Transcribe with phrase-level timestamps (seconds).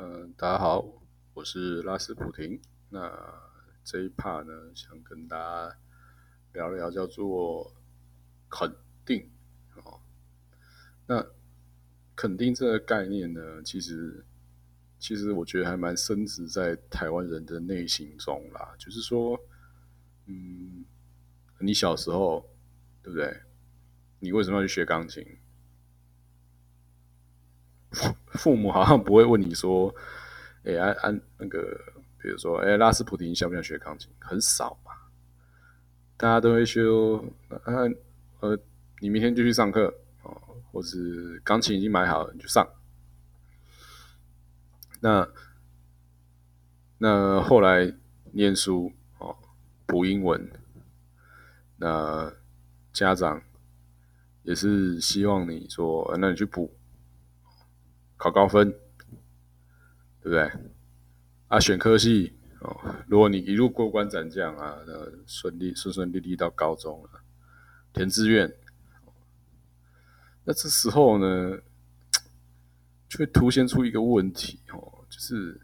[0.00, 1.02] 嗯，大家好，
[1.34, 2.60] 我是拉斯普廷。
[2.88, 3.10] 那
[3.82, 5.76] 这一 part 呢，想跟大家
[6.52, 7.74] 聊聊叫做
[8.48, 8.72] 肯
[9.04, 9.28] 定
[9.74, 10.00] 哦。
[11.04, 11.26] 那
[12.14, 14.24] 肯定这个概念呢，其实
[15.00, 18.76] 其实我觉得还蛮深植在台湾人的内心中啦。
[18.78, 19.36] 就是说，
[20.26, 20.84] 嗯，
[21.58, 22.48] 你小时候
[23.02, 23.36] 对不对？
[24.20, 25.26] 你为什么要去学钢琴？
[28.32, 29.94] 父母好像不会问你说
[30.64, 31.58] ：“哎，安安那个，
[32.20, 34.10] 比如说，哎，拉斯普廷想不想学钢琴？
[34.18, 34.92] 很少嘛，
[36.16, 37.72] 大家都会说，啊，
[38.40, 38.58] 呃，
[39.00, 42.68] 你明天就去上课哦，或是钢琴已经买好了，你就上。
[45.00, 45.28] 那
[46.98, 47.94] 那后来
[48.32, 49.36] 念书哦，
[49.86, 50.50] 补英文，
[51.76, 52.32] 那
[52.92, 53.42] 家长
[54.42, 56.72] 也是希望你说，那你去补。”
[58.28, 58.70] 考高分，
[60.20, 60.52] 对不对？
[61.48, 62.76] 啊，选科系哦。
[63.06, 64.92] 如果你一路过关斩将啊，那
[65.26, 67.22] 顺利顺顺利利到高中了，
[67.94, 68.54] 填志愿，
[70.44, 71.58] 那这时候呢，
[73.08, 75.58] 就会凸显出一个问题哦，就是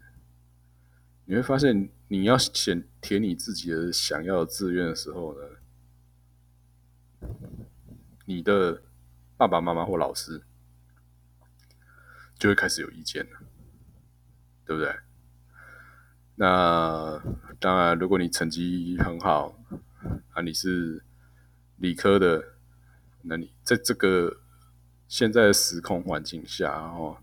[1.25, 7.29] 你会发现，你要选填你自己的想要的志愿的时候呢，
[8.25, 8.81] 你的
[9.37, 10.41] 爸爸妈妈或老师。
[12.37, 13.39] 就会开始有意见了，
[14.65, 14.93] 对不对？
[16.35, 17.21] 那
[17.59, 19.57] 当然，如果你成绩很好，
[20.33, 21.01] 啊，你是
[21.77, 22.55] 理科的，
[23.21, 24.41] 那你在这个
[25.07, 27.17] 现在的时空环境下，哦，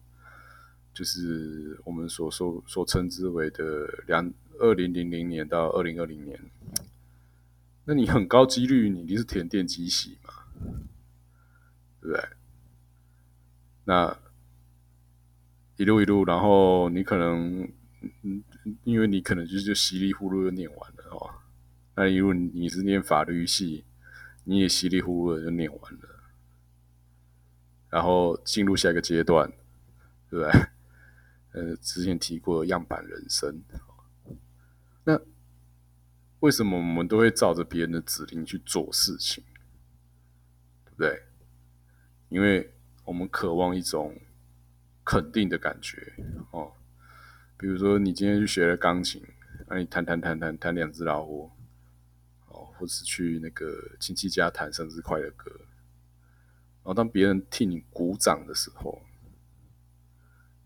[0.94, 6.40] 就是我们所说所称之为的两二零零零年到二零二零年，
[7.84, 10.32] 那你很高几率你是填电机系嘛，
[12.00, 12.28] 对不对？
[13.84, 14.18] 那。
[15.76, 17.62] 一路一路，然后你可能，
[18.22, 18.44] 嗯，
[18.84, 21.30] 因为你可能就是稀里糊涂就念完了哦。
[21.96, 23.84] 那因为你是念法律系，
[24.44, 26.20] 你也稀里糊涂的就念完了，
[27.88, 29.50] 然后进入下一个阶段，
[30.28, 30.62] 对不对？
[31.52, 33.62] 呃，之前提过样板人生，
[35.04, 35.20] 那
[36.40, 39.42] 为什么我们都会照着别人的指令去做事情？
[40.84, 41.22] 对不对？
[42.28, 42.72] 因为
[43.04, 44.14] 我们渴望一种。
[45.04, 46.12] 肯定的感觉
[46.52, 46.72] 哦，
[47.56, 49.22] 比如说你今天去学了钢琴，
[49.68, 51.50] 那你弹弹弹弹弹两只老虎，
[52.48, 59.02] 哦，或是去那个亲戚家弹生日快乐歌，然后当别人替你鼓掌的时候，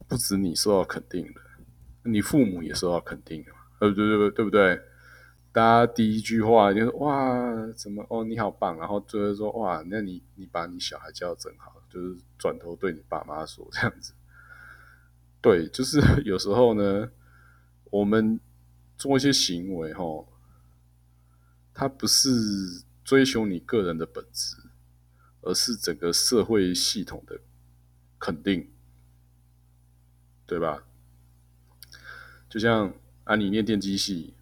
[0.06, 1.42] 不止你受到肯定了，
[2.04, 4.80] 你父母也受到肯定了，呃，对对对，对不对？
[5.53, 14.12] 大家第一句话就是哇，怎么哦你好棒，然后最后说哇，那你你把你小孩教的真好，就是转头对你爸妈说这样子。
[15.46, 17.08] 对，就是 有时候呢，
[17.92, 18.40] 我们
[18.98, 20.02] 做一些行为，哈，
[21.72, 24.56] 它不是追求你个人的本质，
[25.42, 27.38] 而是整个社会系统的
[28.18, 28.68] 肯定，
[30.48, 30.82] 对吧？
[32.50, 32.92] 就像
[33.22, 34.34] 啊，你念电机系，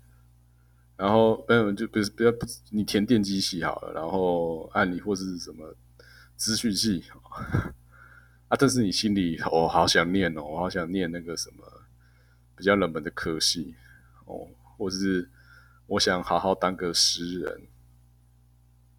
[0.96, 5.76] 然后嗯就不是不要不你填电机系好了，然后按你或是什么
[6.34, 7.04] 资讯系。
[8.48, 8.56] 啊！
[8.58, 11.64] 但是你心里，我好想念哦，我好想念那个什么
[12.54, 13.74] 比较冷门的科系
[14.26, 15.30] 哦，或者是
[15.86, 17.62] 我想好好当个诗人。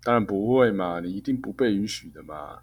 [0.03, 2.59] 当然不会嘛，你一定不被允许的嘛。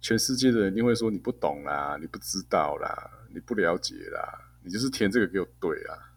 [0.00, 6.12] 全世界的人一定会说你不懂啦，你不知道啦，你不了解啦，你就是填这个给我对啊！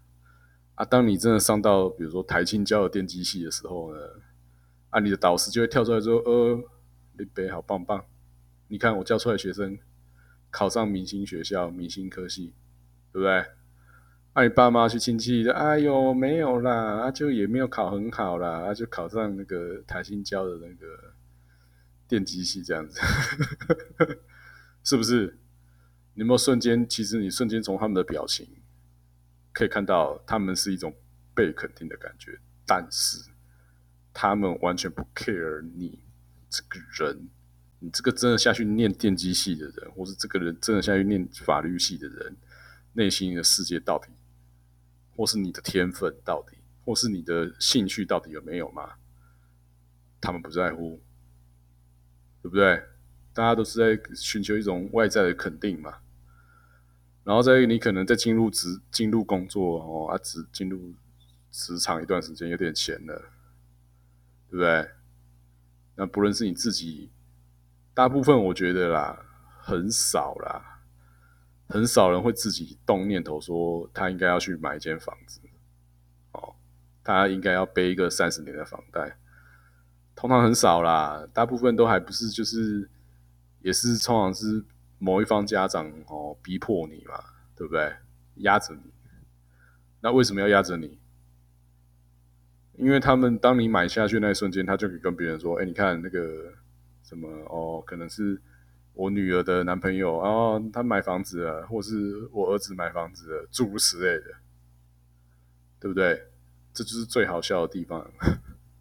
[0.75, 3.99] 啊，当你真的上到比如说台青教的电机系的时候呢，
[4.89, 6.59] 啊，你的导师就会跳出来说：“呃，
[7.13, 8.03] 李北好棒棒。”
[8.67, 9.77] 你看我教出来学生
[10.51, 12.53] 考上明星学校、明星科系，
[13.11, 13.45] 对不对？
[14.33, 21.15] 那你爸妈去亲戚，哎呦没有啦，啊就也没有考很好啦，啊就考上那个台新教的那个
[22.07, 22.99] 电机系这样子，
[24.83, 25.39] 是不是？
[26.13, 26.87] 你有没有瞬间？
[26.87, 28.47] 其实你瞬间从他们的表情
[29.53, 30.95] 可以看到，他们是一种
[31.33, 33.29] 被肯定的感觉，但是
[34.13, 35.99] 他们完全不 care 你
[36.49, 37.29] 这个人。
[37.79, 42.35] 你这个真的下去念电机系的人，或是这个人真的下去念法律系的人，
[42.93, 44.09] 内心的世界到底，
[45.15, 48.95] 或是你的天分到底，或是你的兴趣到底有没有吗？
[50.19, 50.99] 他们不在乎，
[52.41, 52.83] 对不对？
[53.31, 55.99] 大家都是在寻求一种外在的肯定嘛。
[57.23, 60.95] 然后在你可能在进入职、进入工作哦，啊，职进入
[61.51, 63.31] 职场一段时间，有点钱了，
[64.49, 64.89] 对不对？
[65.95, 67.11] 那不论是你自己。
[67.97, 69.25] 大部分我觉得啦，
[69.59, 70.83] 很少啦，
[71.67, 75.41] 很少人会自己动念头说他应该要去买一间房子，
[76.33, 76.53] 哦，
[77.03, 79.17] 他应该要背一个三十年的房贷，
[80.15, 82.87] 通常很少啦，大部分都还不是就是，
[83.61, 84.63] 也是通常是
[84.99, 87.19] 某一方家长哦逼迫你嘛，
[87.55, 87.95] 对不对？
[88.35, 88.93] 压着你，
[90.01, 90.99] 那为什么要压着你？
[92.75, 96.53] 因为他们当你买下去那一瞬间，他就可以跟别人说：“哎，你看那个
[97.07, 98.39] 什么哦，可能是。”
[98.97, 104.37] 我女儿的男朋友，然后他买房子了，或是我儿子买房子了，诸如此类的，
[105.79, 106.31] 对不对？
[106.73, 108.11] 这就是最好笑的地方。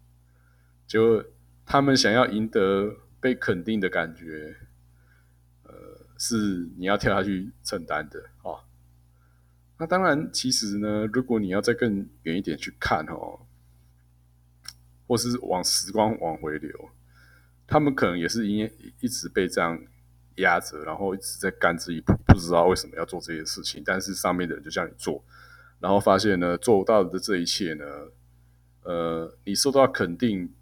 [0.87, 1.23] 就
[1.67, 4.55] 他们想要赢得被肯定的感觉，
[5.61, 5.71] 呃，
[6.17, 8.61] 是你要跳下去承担的哦。
[9.77, 13.41] 那当然，其实呢，如果你要再更远一点去看哦，
[15.05, 16.89] 或是往时光往回流，
[17.67, 18.67] 他们可能也是因
[19.01, 19.79] 一直被这样。
[20.37, 25.25] 压着，然后一直在干自己不不知道为什么要做这些事情，但是上面的人就叫你做，
[25.79, 27.83] 然后发现呢，做到的这一切呢，
[28.83, 30.53] 呃，你受到肯定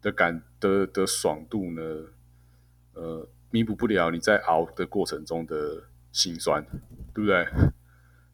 [0.00, 1.82] 的感的的爽度呢，
[2.94, 6.64] 呃，弥补不了你在熬的过程中的辛酸，
[7.12, 7.46] 对不对？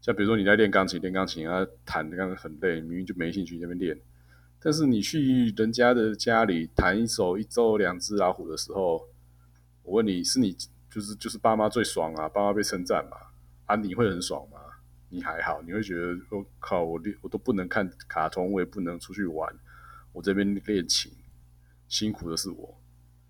[0.00, 4.00] 像比如说你在练钢琴，练钢琴啊，弹的刚刚很累，明明就没兴趣那边练，
[4.62, 9.09] 但是你去人家的家里弹一首一周两只老虎的时候。
[9.85, 10.56] 我问你是你
[10.88, 13.17] 就是就是爸妈最爽啊，爸妈被称赞嘛，
[13.67, 14.56] 啊你会很爽吗？
[15.09, 19.53] 你还好，你会觉得我靠我我都不能看卡通，我也不能出去玩，
[20.12, 21.11] 我这边练琴，
[21.88, 22.81] 辛苦的是我，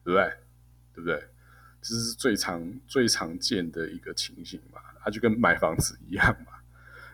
[0.05, 0.31] 对不对？
[0.95, 1.25] 对不对？
[1.81, 6.52] 这是最常最常见的一个情形嘛，它就跟买房子一样嘛，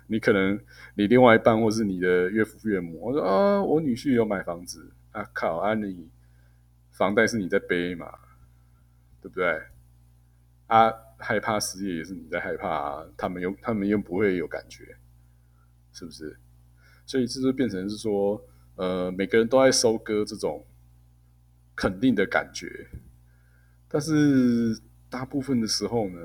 [0.08, 0.60] 你可能
[0.94, 6.10] 你另外一半或是你的岳父岳母，我说啊我女婿有买房子啊靠啊你
[6.90, 8.12] 房贷是你在背嘛。
[9.20, 9.60] 对不对？
[10.68, 14.96] 啊，害怕失业也是你在害怕，他们又他们又不会有感觉，
[15.92, 16.38] 是不是？
[17.04, 18.40] 所以这就变成是说，
[18.76, 20.64] 呃，每个人都在收割这种
[21.74, 22.86] 肯定的感觉，
[23.88, 26.20] 但是大部分的时候呢，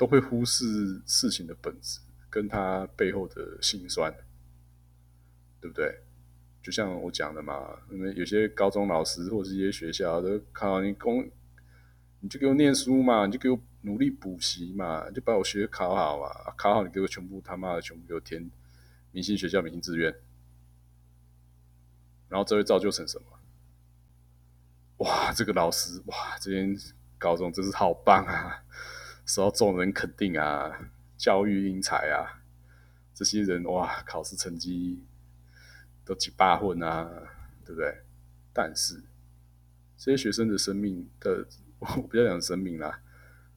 [0.00, 0.64] 都会忽视
[1.04, 2.00] 事情的本质
[2.30, 4.10] 跟他背后的辛酸，
[5.60, 6.00] 对不对？
[6.62, 11.30] 就像我讲的嘛，因为有些高中老师或者是一些学校都考你公，
[12.20, 18.50] 你就给我念书嘛，你就给我努力补习嘛，就把我学考好嘛，考好你给我全部他妈的全部给我填
[19.12, 20.10] 明星学校、明星志愿，
[22.30, 23.26] 然后这会造就成什么？
[25.04, 26.74] 哇，这个老师哇，这间
[27.18, 28.64] 高中真是好棒啊，
[29.24, 32.42] 受到众人肯定啊，教育英才啊，
[33.14, 35.04] 这些人哇，考试成绩。
[36.02, 37.08] 都几八混啊，
[37.64, 38.02] 对不对？
[38.52, 39.00] 但是
[39.96, 41.46] 这些学生的生命的，
[41.78, 43.00] 我不要讲生命啦，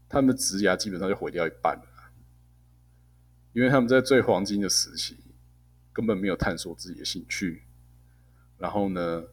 [0.07, 2.11] 他们的职涯基本上就毁掉一半了，
[3.53, 5.17] 因为他们在最黄金的时期
[5.91, 7.63] 根本没有探索自己的兴趣，
[8.59, 9.23] 然后呢，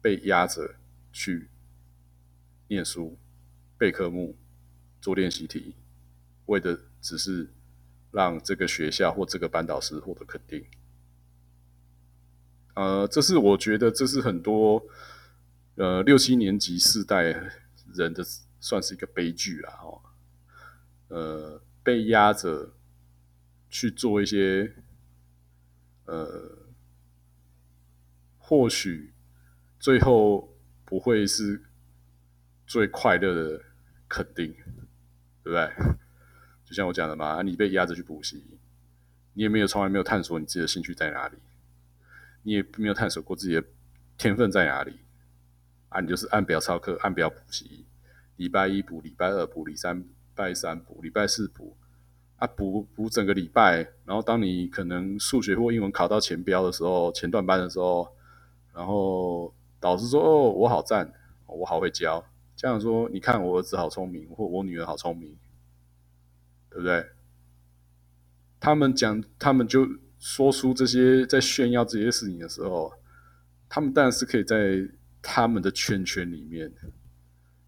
[0.00, 0.76] 被压着
[1.12, 1.48] 去
[2.68, 3.18] 念书、
[3.76, 4.36] 背科目、
[5.06, 5.76] 做练习题，
[6.46, 7.48] 为的只是
[8.10, 10.66] 让这个学校或这个班导师获得肯定。
[12.74, 14.84] 呃，这是我觉得这是很多
[15.76, 17.22] 呃六七年级世代
[17.94, 18.24] 人的
[18.58, 20.02] 算是一个悲剧啦，哦，
[21.06, 22.74] 呃，被压着
[23.70, 24.74] 去做一些
[26.06, 26.66] 呃，
[28.38, 29.14] 或许
[29.78, 30.52] 最后
[30.84, 31.62] 不会是
[32.66, 33.62] 最快乐的
[34.08, 34.52] 肯定，
[35.46, 35.94] 对不对？
[36.66, 38.42] 就像我讲的嘛，你被压着去补习，
[39.34, 41.36] 你也没有从来没有探索你自己的兴趣在哪里。
[42.42, 43.64] 你也没有探索过自己的
[44.18, 44.98] 天分在哪里
[45.88, 46.00] 啊？
[46.00, 47.84] 你就是按表操课，按表补习，
[48.36, 51.76] 礼拜一补，礼拜二补，礼三拜三补，礼拜四补
[52.38, 53.88] 啊，补补整个礼拜。
[54.04, 58.12] 然后当你可能数学或英文考到前标的时候，前段班的时候，
[58.74, 61.12] 然后导师说：“哦，我好赞，
[61.46, 62.24] 我好会教。”
[62.56, 65.36] 家长说：“你看我儿子好聪明，或我女儿好聪明，
[66.70, 67.06] 对不对？”
[68.58, 69.86] 他们讲，他们就。
[70.18, 72.90] 说出这些在炫耀这些事情的时候，
[73.68, 74.88] 他们当然是可以在
[75.20, 76.72] 他们的圈圈里面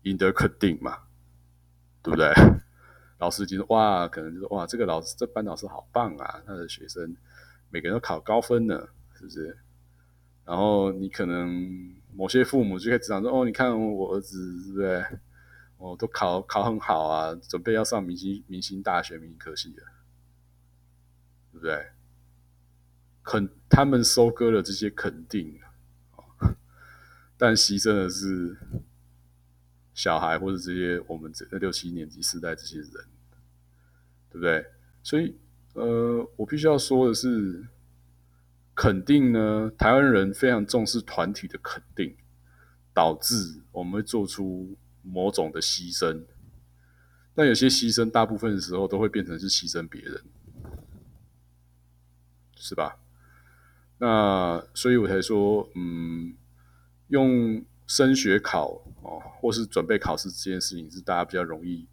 [0.03, 0.99] 赢得肯定嘛，
[2.03, 2.33] 对不对？
[3.19, 7.15] 老师就说哇，可能就说哇，这个老师这班老师好棒啊，他的学生
[7.69, 9.57] 每个人都考高分呢，是不是？
[10.47, 15.05] 然后你可能某些父母就可以指导说哦，你看我儿子，对不对？
[15.77, 19.85] 哦，都考考很好啊，准备要上明星明星大学、明星科系了，
[21.53, 21.87] 对不对？
[23.23, 25.61] 肯，他们收割了这些肯定，
[27.37, 28.57] 但牺牲的是
[29.95, 32.91] 小孩或者这些我们这六七年级时代这些人，
[34.29, 34.67] 对不对？
[35.05, 35.39] 所以，
[35.75, 37.65] 呃，我必须要说的是，
[38.79, 42.17] 肯定呢，台湾人非常重视团体的肯定，
[42.95, 46.25] 导致我们会做出某种的牺牲。
[47.35, 50.23] 但有些牺牲，大部分的时候都会变成是牺牲别人，
[52.55, 53.01] 是吧？
[53.99, 56.37] 那所以我才说，嗯，
[57.09, 61.89] 用升学考哦，或是准备考试这件事情，是大家比较容易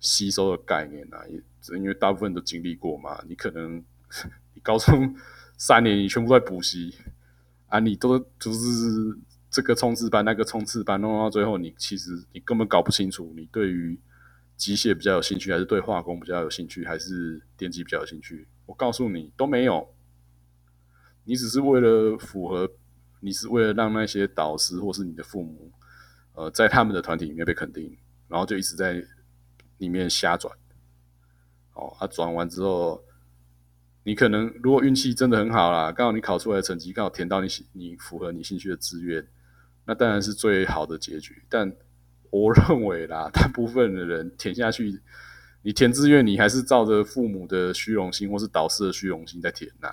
[0.00, 1.24] 吸收的概念啊。
[1.28, 1.42] 也
[1.78, 3.82] 因为大部分都经历过嘛，你可能
[4.52, 5.16] 你高中
[5.60, 6.94] 三年你全部在补习
[7.68, 9.18] 啊，你都就是
[9.50, 14.00] 这个冲刺班那个冲刺班，弄到最后，你其实你根本搞不清楚，你对于
[14.56, 18.48] 机械比较有兴趣，还是对化工比较有兴趣，还是电机比较有兴趣？
[18.64, 19.92] 我告诉你，都没有。
[21.24, 22.70] 你只是为了符合，
[23.20, 25.70] 你是为了让那些导师或是你的父母，
[26.32, 27.98] 呃，在他们的团体里面被肯定，
[28.28, 29.04] 然后就一直在
[29.76, 30.56] 里面瞎转。
[31.74, 33.04] 哦，他转完之后，
[34.02, 39.26] 你可能如果运气真的很好啦，刚好你考出来的成绩刚好填到你你符合你兴趣的志愿，
[39.84, 41.42] 那当然是最好的结局。
[41.48, 41.72] 但
[42.30, 45.00] 我认为啦，大部分的人填下去，
[45.62, 49.90] 你填志愿，你还是照着父母的虚荣心或是导师的虚荣心在填呐。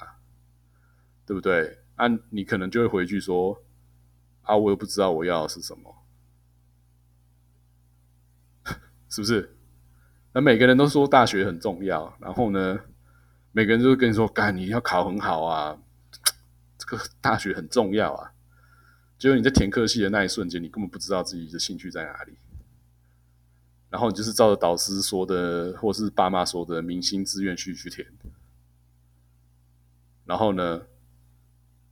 [1.26, 1.80] 对不对？
[1.96, 3.62] 啊，你可能就会回去说
[4.44, 5.94] ：“啊，我又不知道我要的是什么，
[9.10, 9.58] 是不是？”
[10.34, 12.80] 那每个人都说大学很重要，然后呢，
[13.58, 15.76] 每个人都会跟你说：“干，你要考很好啊，
[16.78, 18.32] 这个大学很重要啊。”
[19.18, 22.38] 结果你在填课系的那一瞬间，你根本不知道自己的兴趣在哪里，
[23.90, 28.06] 然后你就是照着导师说的，或是爸妈说的明星志愿去去填，
[30.26, 30.84] 然后呢？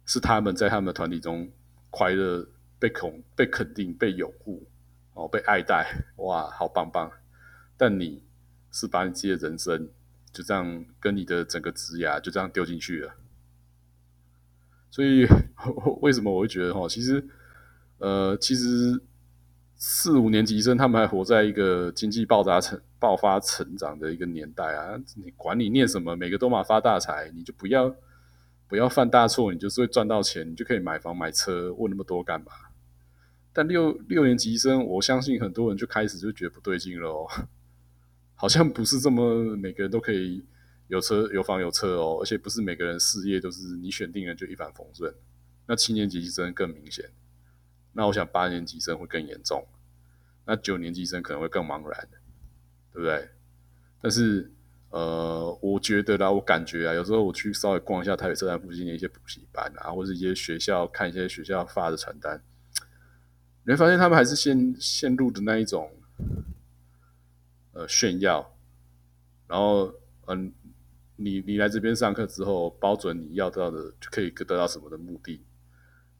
[0.05, 1.49] 是他们在他们的团体中
[1.89, 4.67] 快乐、被肯、被肯定、被拥护，
[5.15, 7.11] 哦，被爱戴，哇，好棒棒！
[7.75, 8.21] 但你
[8.71, 9.89] 是把你自己的人生
[10.35, 13.15] 就这样跟你的整个职涯就这样丢进去了。
[14.91, 15.25] 所以
[16.03, 17.25] 为什么我会觉得哈，其实
[17.97, 19.01] 呃，其实
[19.75, 24.99] 四五年级生他们还活在一个经济爆炸成爆发成长的一个年代啊！
[25.15, 27.95] 你管你念什么，每个都嘛发大财，你就不要。
[28.67, 31.71] 不要犯大错，你就是会赚到钱，你就可以买房买车。
[31.73, 32.47] 问那么多干嘛？
[33.53, 37.27] 但六六年级生，我相信很多人就开始就觉得不对劲了哦，
[38.35, 40.43] 好像不是这么每个人都可以
[40.87, 45.13] 有车有房有车哦，而且不是每个人事业都是你选定了就一帆风顺。
[45.67, 47.09] 那七年级生更明显，
[47.93, 49.65] 那我想八年级生会更严重，
[50.45, 52.07] 那九年级生可能会更茫然，
[52.93, 53.29] 对不对？
[54.01, 54.51] 但是。
[54.91, 62.41] 呃，我觉得啦，我感觉啊，有时候我去稍微逛一下台北车站附近的一些补习班啊，或者一些学校，看一些学校发的传单，
[63.65, 65.91] 你会发现他们还是陷陷入的那一种，
[67.75, 68.57] 呃，炫耀，
[69.47, 69.93] 然后，
[70.25, 70.51] 嗯，
[71.17, 75.45] 你你来这边上课之后，包准你要到的就可以得到什么的目的，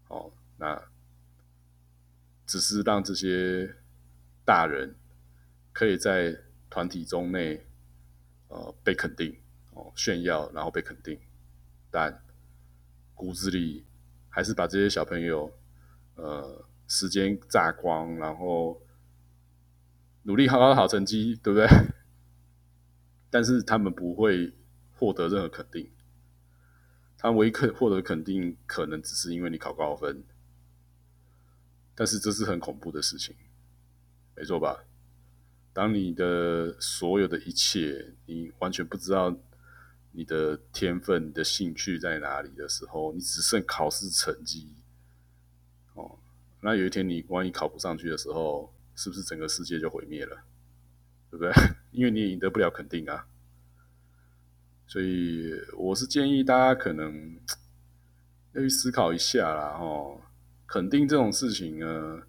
[0.10, 0.80] 哦，那
[2.46, 3.76] 只是让这些
[4.46, 4.96] 大人
[5.74, 6.38] 可以在
[6.70, 7.66] 团体中内。
[8.48, 9.36] 呃，被肯定
[9.74, 11.20] 哦，炫耀，然后被肯定，
[11.90, 12.24] 但
[13.16, 13.84] 骨子里
[14.30, 15.52] 还是把这些小朋友
[16.14, 18.80] 呃时间榨光，然后
[20.26, 21.68] 努力考好好成绩，对不对？
[23.32, 24.54] 但是他们不会
[24.94, 25.90] 获得任何肯定，
[27.18, 30.24] 他们唯一可获得肯定，可能只是因为你考高分，
[31.94, 33.36] 但是这是很恐怖的事情，
[34.36, 34.86] 没错吧？
[35.74, 39.36] 当你的所有的一切，你完全不知道
[40.14, 44.74] 你的天分、你的兴趣在哪里的时候，你只剩考试成绩。
[45.94, 46.18] 哦，
[46.62, 50.44] 那有一天你万一考不上去的时候，是不是整个世界就毁灭了？
[51.30, 51.52] 对不对？
[51.92, 53.28] 因为你也赢得不了肯定啊。
[54.88, 57.38] 所以我是建议大家可能
[58.54, 59.78] 要去思考一下啦。
[59.80, 60.22] 哦，
[60.68, 62.24] 肯定这种事情呢。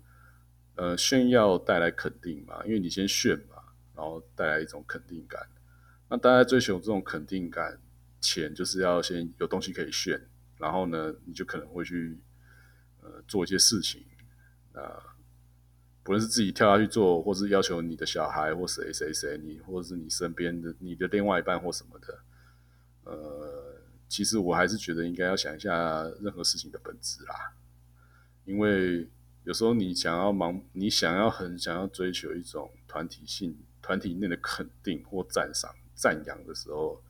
[0.75, 2.63] 呃，炫耀带来肯定嘛？
[2.67, 3.63] 因为你先炫嘛，
[3.95, 5.49] 然后带来一种肯定感。
[6.11, 7.81] 那大家追求这种肯定感
[8.21, 12.19] 钱，就是要先有东西可以炫，然后呢，你就可能会去
[13.01, 14.05] 呃做一些事情。
[14.75, 15.16] 啊，
[16.07, 22.21] 不论是自己跳下去做，或是要求你的小孩或谁谁谁，你或者是你身边的你的另外一半或什么的，
[23.03, 27.53] 呃，其实我还是觉得应该要想一下任何事情的本质啦，
[28.45, 29.11] 因为。
[29.47, 37.01] 有时候你想要忙，你想要很想要追求一种团体性、团体内的肯定或赞赏、赞扬的时候，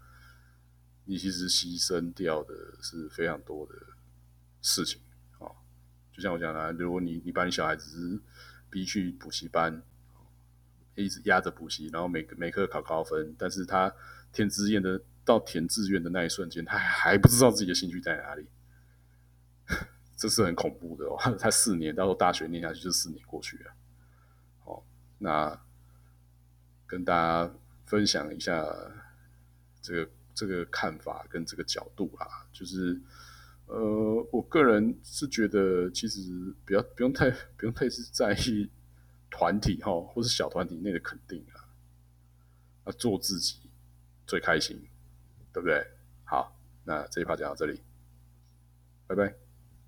[1.07, 3.73] 你其实牺牲掉的是非常多的
[4.61, 5.01] 事情
[5.39, 5.49] 啊。
[6.13, 8.21] 就像我讲的，如果你你把你小孩子
[8.77, 9.83] 逼去补习班，
[10.97, 13.91] 一直压着补习，然后每每科考高分，但是他
[14.31, 18.47] 填志愿的到填志愿的那一瞬间，他还不知道自己的兴趣在哪里，
[20.15, 21.17] 这是很恐怖的哦。
[21.41, 23.73] 他四年，到时候大学念下去就四年过去了。
[24.65, 24.83] 哦，
[25.17, 25.59] 那
[26.87, 27.51] 跟大家
[27.87, 28.63] 分享一下
[29.81, 33.01] 这个这个看法跟这个角度啦，就是。
[33.67, 36.21] 呃，我个人是觉得，其实
[36.65, 38.71] 不要不用太不用太是在意
[39.31, 41.67] 团体哈，或是小团体内的肯定啊，
[42.85, 43.59] 啊，做自己
[44.27, 44.81] 最开心，
[45.53, 45.85] 对不对？
[46.25, 47.81] 好，那这一趴讲到这里，
[49.07, 49.46] 拜拜。